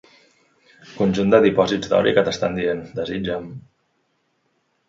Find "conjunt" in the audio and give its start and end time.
1.01-1.33